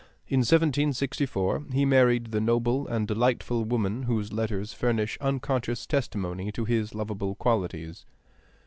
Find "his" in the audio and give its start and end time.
6.65-6.95